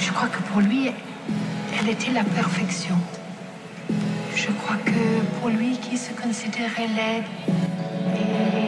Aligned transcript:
Je 0.00 0.12
crois 0.12 0.28
que 0.28 0.42
pour 0.50 0.60
lui, 0.60 0.90
elle 1.78 1.88
était 1.88 2.12
la 2.12 2.24
perfection. 2.24 2.94
Je 4.34 4.46
crois 4.52 4.76
que 4.84 5.40
pour 5.40 5.48
lui 5.48 5.76
qui 5.78 5.96
se 5.96 6.12
considérait 6.12 6.86
laide 6.88 7.24
et 8.14 8.67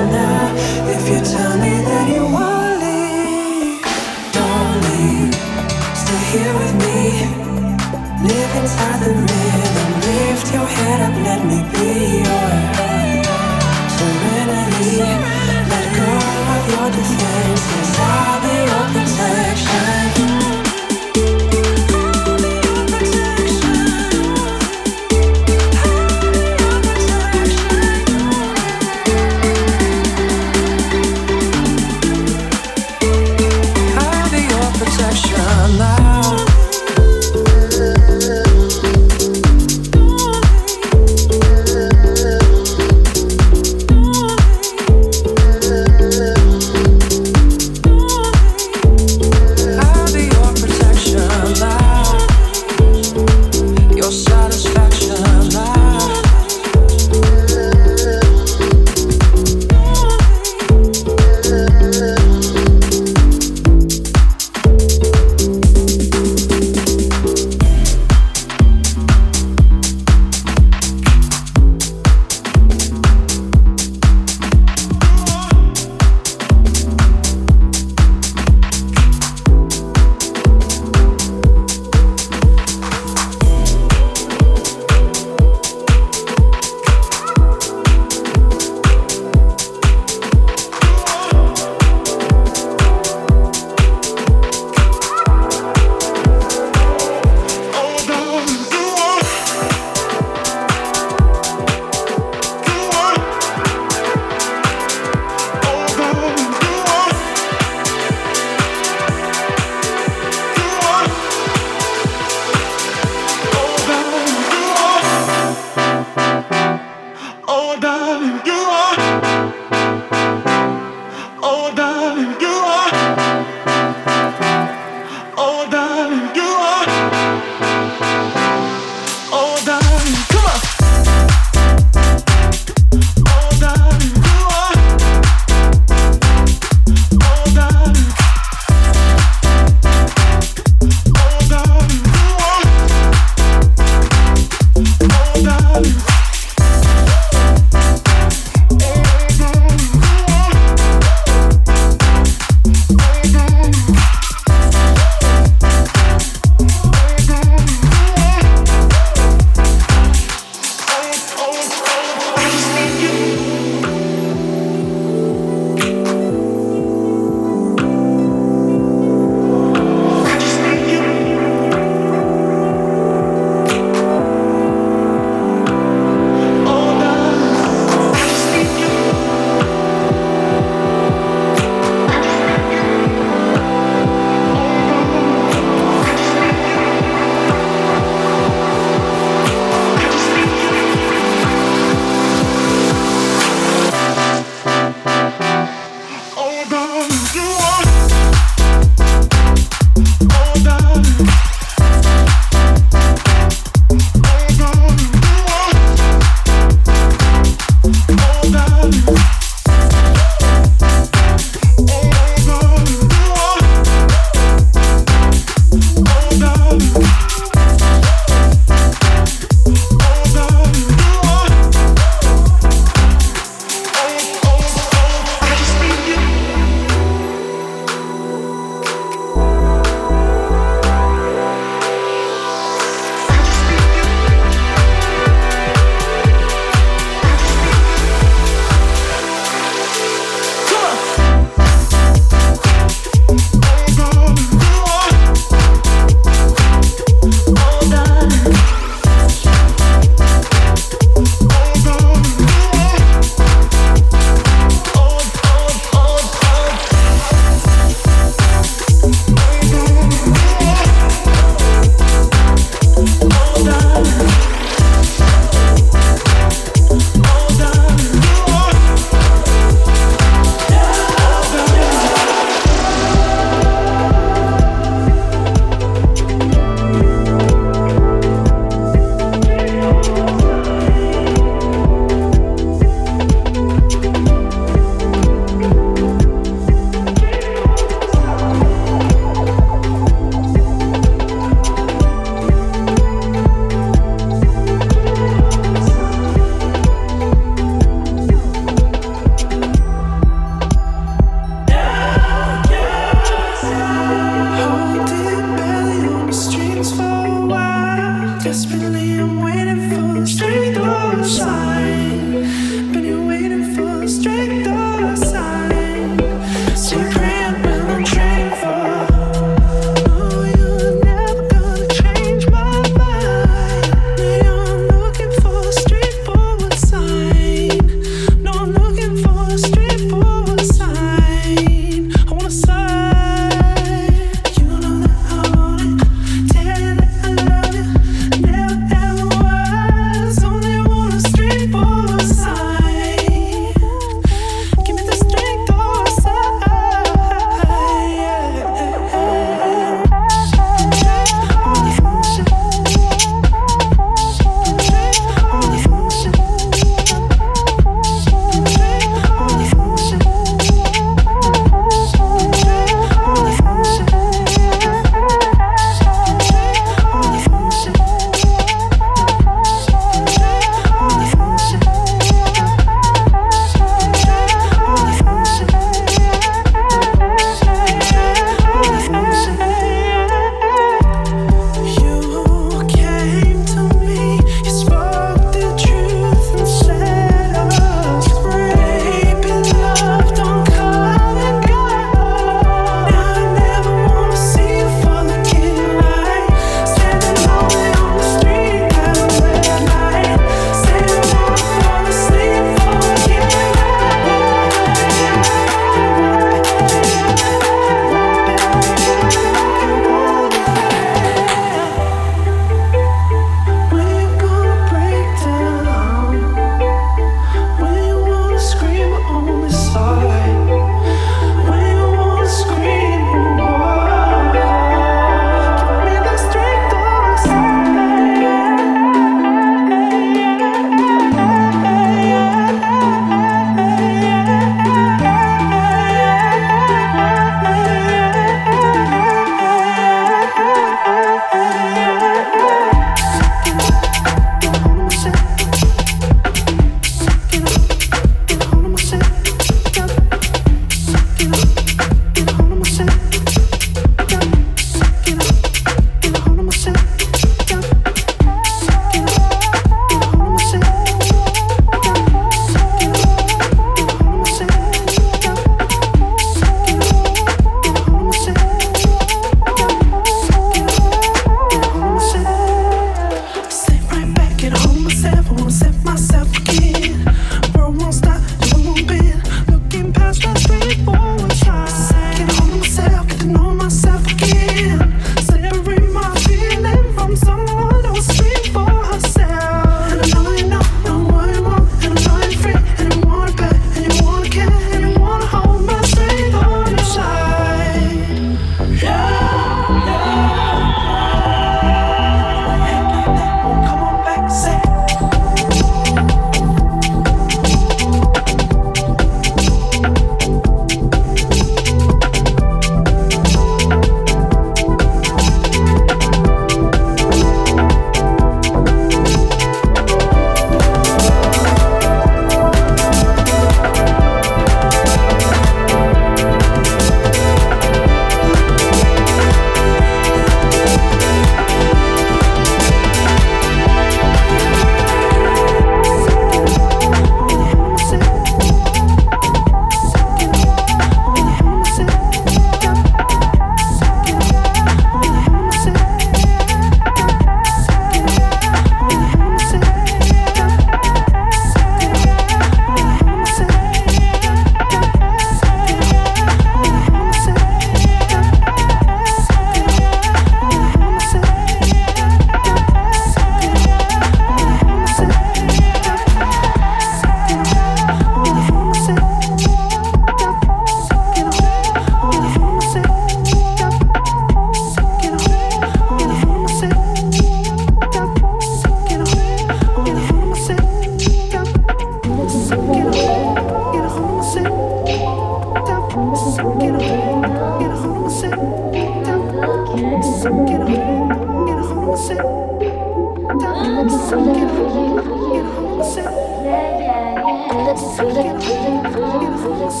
I'm 599.92 600.00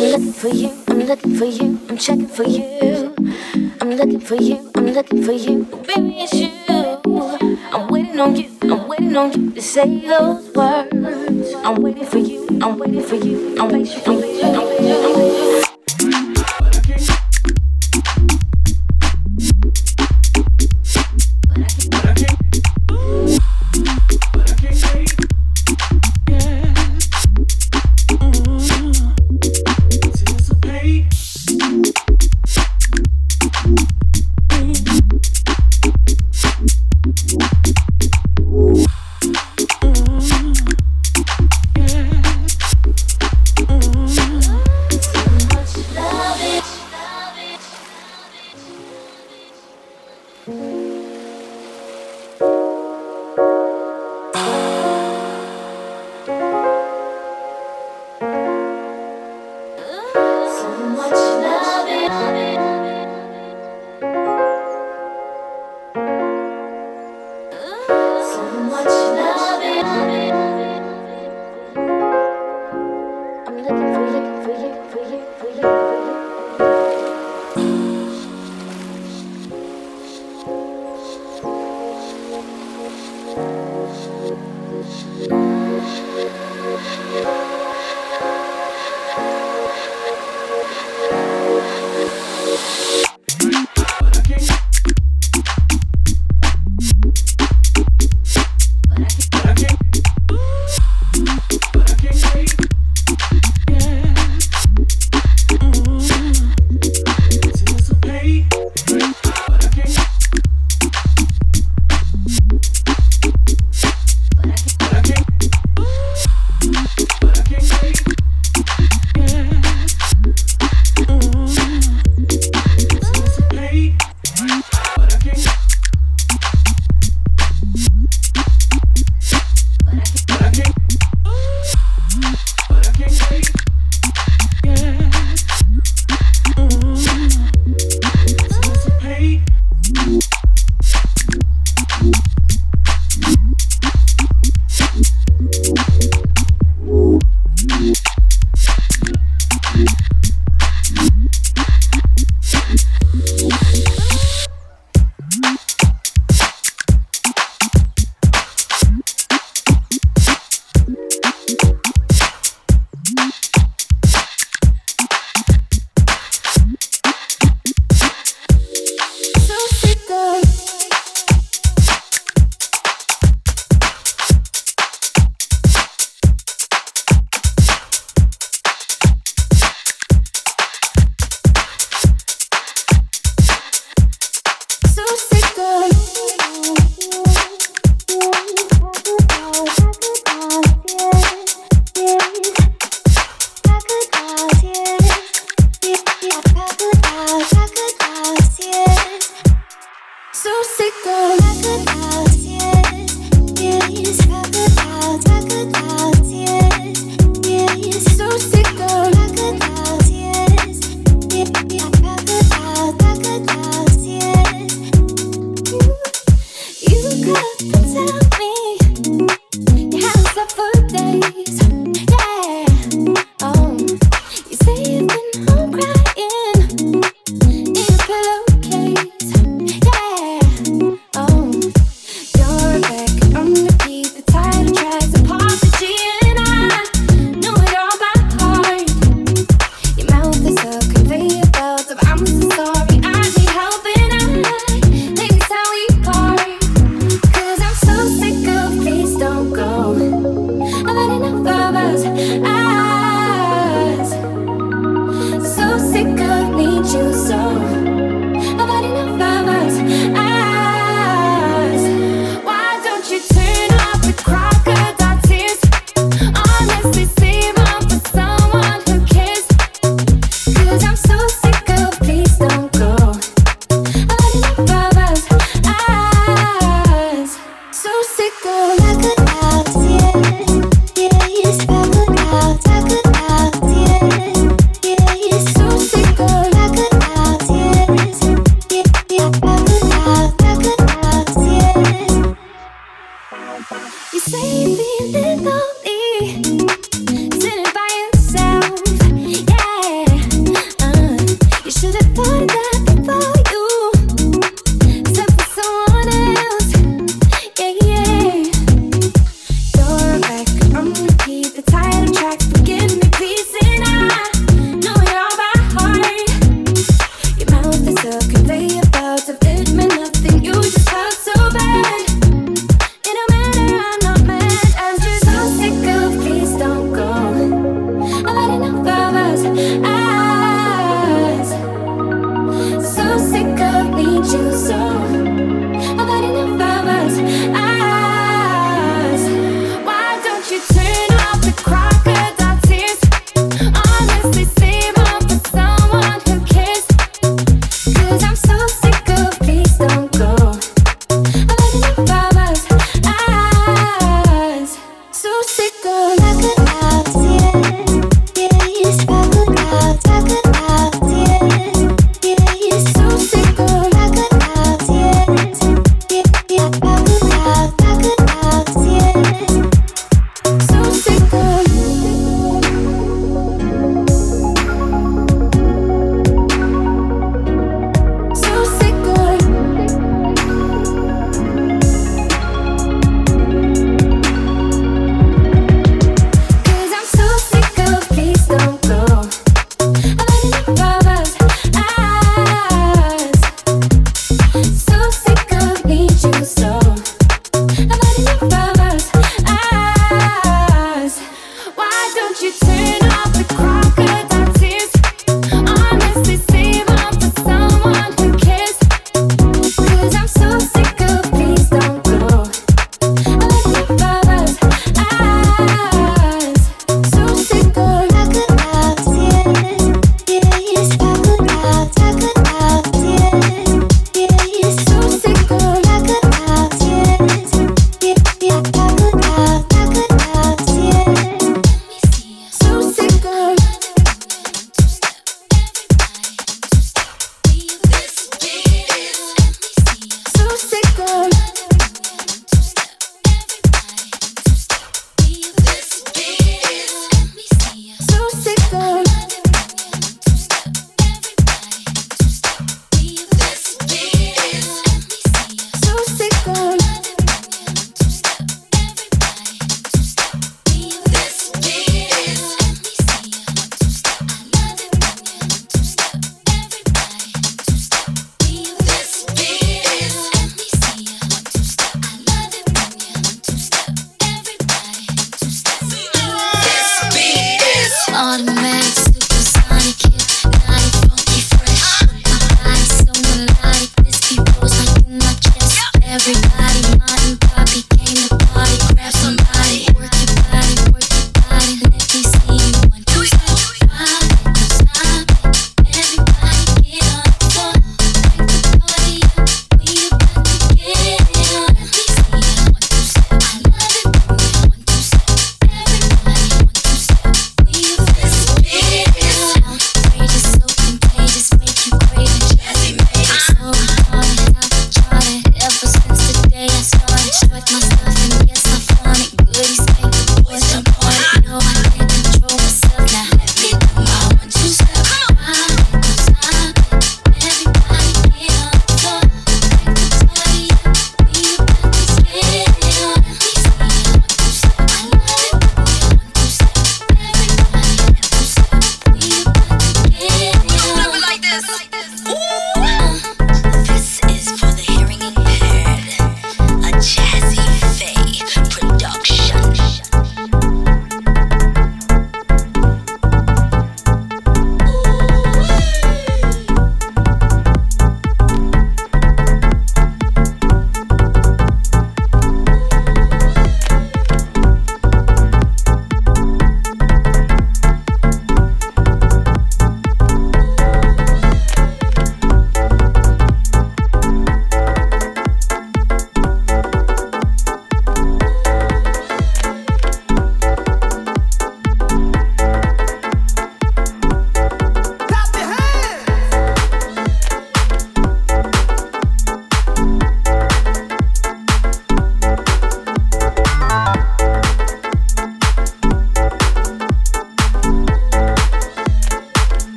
looking 0.00 0.32
for 0.32 0.48
you, 0.48 0.70
I'm 0.88 1.00
looking 1.00 1.36
for 1.36 1.44
you, 1.44 1.78
I'm 1.90 1.98
checking 1.98 2.26
for 2.26 2.44
you. 2.44 3.14
I'm 3.82 3.90
looking 3.90 4.20
for 4.20 4.36
you, 4.36 4.70
I'm 4.74 4.86
looking 4.86 5.22
for 5.22 5.32
you, 5.32 5.64
baby, 5.86 6.20
it's 6.20 6.32
you. 6.32 6.48
I'm 7.70 7.88
waiting 7.88 8.18
on 8.18 8.34
you, 8.34 8.50
I'm 8.62 8.88
waiting 8.88 9.14
on 9.14 9.32
you 9.32 9.50
to 9.50 9.60
say 9.60 10.06
those 10.06 10.48
words. 10.54 11.54
I'm 11.64 11.82
waiting 11.82 12.06
for 12.06 12.18
you, 12.18 12.48
I'm 12.62 12.78
waiting 12.78 13.02
for 13.02 13.16
you, 13.16 13.56
I'm 13.60 13.68
waiting 13.68 14.00
for 14.00 14.12
you. 14.12 15.17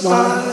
smile. 0.00 0.49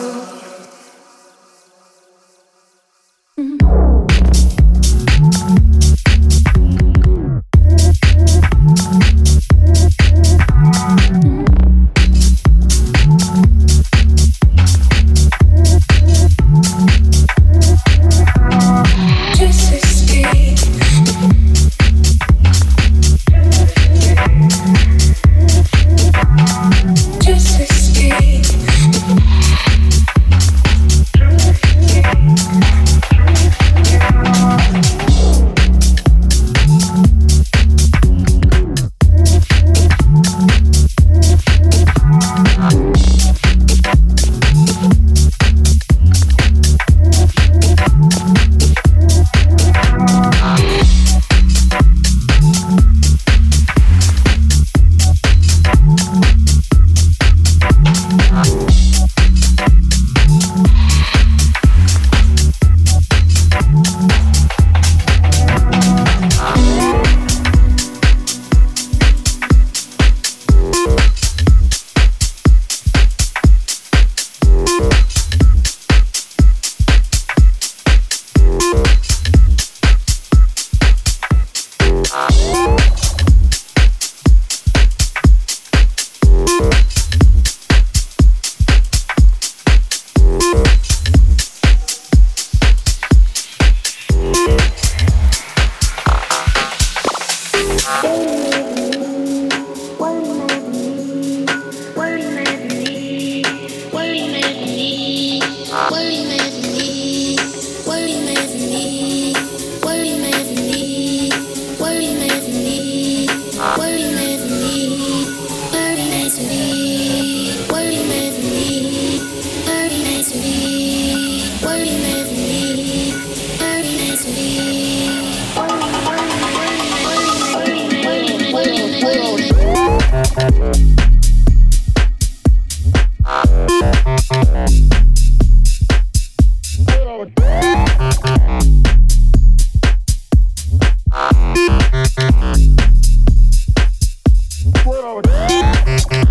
loud. 145.26 146.27